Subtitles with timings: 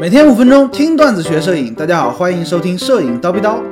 [0.00, 3.62] 每天五分钟听段子学摄影，大家好，欢迎收听摄影叨逼叨。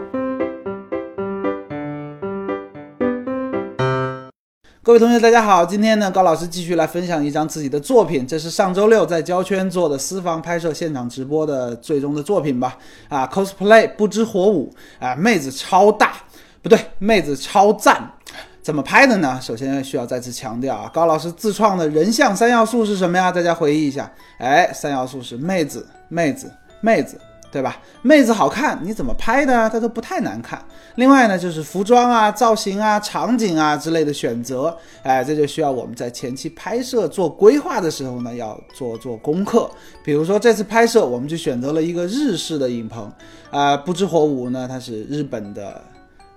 [4.83, 12.77] 各位同学，大家好，今天呢，高老师继续来分享一张自己的作品，这是上周六在胶圈做的私房拍摄现场直播的最终的作品吧？
[13.09, 16.12] 啊，cosplay 不知火舞啊，妹子超大，
[16.62, 18.12] 不对，妹子超赞。
[18.71, 19.37] 怎么拍的呢？
[19.43, 23.32] 首先需要再次强调啊，高老师自创的人像三要素是什么呀？
[23.32, 24.09] 大家回忆一下，
[24.39, 26.48] 哎，三要素是妹子、妹子、
[26.80, 27.79] 妹子，对吧？
[28.03, 30.64] 妹子好看，你怎么拍的它都不太难看。
[30.95, 39.68] 另外呢，就是服装啊、造型啊、场景啊之类的选择，哎，这就需要我们在前期拍摄做规划的时候呢，要做做功课。
[40.04, 43.12] 比如说这次拍摄，我们就选择了一个日式的影棚，
[43.50, 45.82] 啊，不知火舞呢，它是日本的。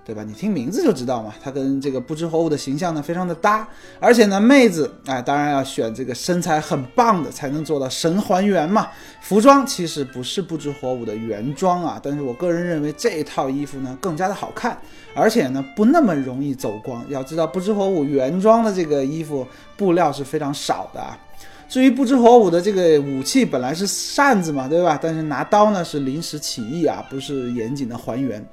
[0.04, 0.22] 对吧？
[0.22, 3.66] 你听名字就知道嘛，它跟这个不知火舞的形象呢非常的搭，
[3.98, 8.88] 而且呢，妹子哎，当然要选这个身材很棒的，才能做到神还原嘛。
[9.22, 14.78] 服装其实不是不知火舞的原装啊，但是我个人认为这一套衣服呢更加的好看，
[15.14, 17.02] 而且呢不那么容易走光。
[17.08, 21.18] 要知道不知火舞原装的这个衣服布料是非常少的啊。
[21.66, 24.98] 至于不知火舞的这个武器本来是扇子嘛，对吧？
[25.00, 28.46] 但是拿刀呢是临时起意啊，不是严谨的还原。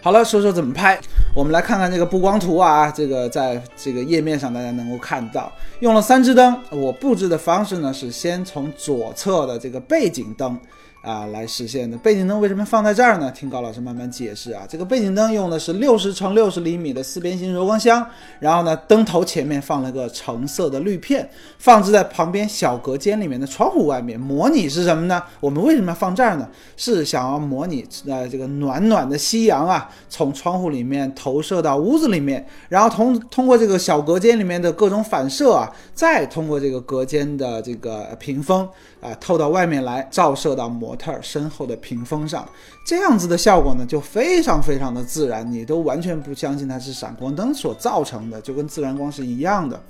[0.00, 0.98] 好了，说说怎么拍。
[1.34, 6.56] 我们来看看这个布光图啊，这个在这个页面上大家能够看到，用了三支灯。
[6.70, 10.58] 我布置的方式呢是先从左侧的这个背景灯。
[11.02, 13.28] 啊，来实现的背景灯为什么放在这儿呢？
[13.32, 14.62] 听高老师慢慢解释啊。
[14.68, 18.06] 这个背景灯用的是六十乘六十厘米的四边形柔光箱，
[18.38, 25.20] 然后呢，灯头前面放了个橙色的滤片，放置在旁边小隔间里面的窗户外面，模拟是什么呢？
[25.40, 26.48] 我们为什么要放这儿呢？
[26.76, 38.68] 是想要模拟呃这个暖暖的夕阳啊，从窗户里面投射到屋子里面，然后通通过这个小隔间里面的各种反射啊，再通过这个隔间的这个屏风
[39.00, 40.91] 啊，透到外面来，照射到模。
[40.92, 42.46] 模特身后的屏风上，
[42.84, 49.82] 这样子的效果呢，就非常非常的自然，你都完全不相信它是闪光灯所造成的，就跟自然光是一样的。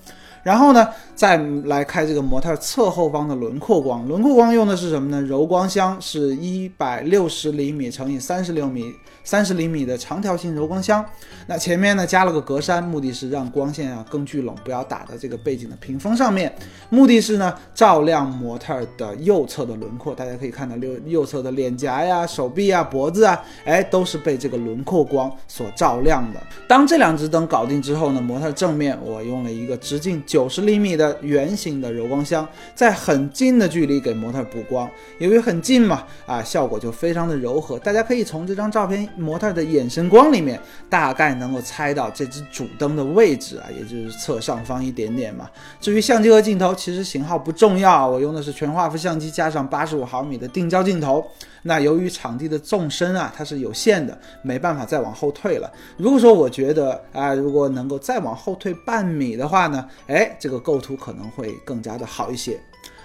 [0.43, 5.21] 然后呢，再来开这个模特侧后方的轮廓光，轮廓光用的是什么呢？
[5.23, 8.93] 柔光箱是一百六十厘米乘以三十六米，
[9.23, 11.05] 三十厘米的长条形柔光箱。
[11.47, 16.53] 那前面呢加了个格栅，目的是让光线啊更聚拢，不要打到这个背景的屏风上面。
[16.89, 26.41] 目的是呢照亮模特的右侧的轮廓，大家可以看到右右侧的脸颊呀、手臂啊、脖子啊，哎，都是被这个轮廓光所照亮的。
[26.67, 30.21] 当这两只灯搞定之后呢，模特正面我用了一个直径。
[30.33, 37.79] 九十厘米的圆形的柔光箱，在很近的距离给模特补光，由于很近嘛，啊，效果就非常的柔和。
[37.79, 45.51] 大家可以从这张照片模特的眼神光里面，大概能够猜到这只主灯的位置啊，也就是侧上方一点点嘛。
[45.83, 51.23] 至于相机和镜头，其实型号不重要，我用的是全画幅相机加上八十五毫米的定焦镜头。
[51.65, 55.73] 那由于场地的纵深啊，它是有限的，没办法再往后退了。
[55.97, 62.61] 如果说我觉得啊，如果能够再往后退半米的话呢，哎哎，这个构图可能会更加的好一些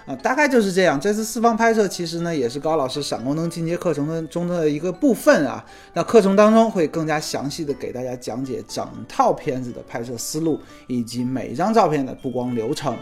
[0.06, 0.98] 啊，大概就是这样。
[1.00, 5.64] 这次四方拍摄其实呢，也是高老师闪光灯进阶课程的中的一个部分啊。
[5.94, 12.96] 那课程当中会更加详细的给大家讲解整套片子的拍摄思路以及每一张照片的布光流程。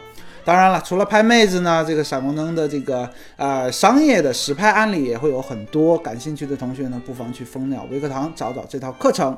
[0.46, 5.98] 当然了，除了拍妹子呢，这个闪光灯的这个呃商业的实拍案例也会有很多。
[5.98, 9.36] 感兴趣的同学呢，不妨去蜂鸟微课堂找找这套课程。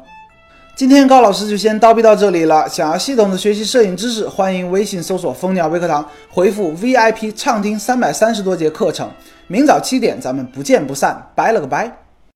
[0.78, 2.69] 今天高老师就先叨逼到这里了。
[2.69, 9.11] 想要系统的学习摄影知识，欢迎微信搜索蜂鸟微课堂，回复 VIP 畅听三百三十多节课程。
[9.49, 11.31] 明早七点，咱们不见不散。
[11.34, 12.08] 拜了个拜。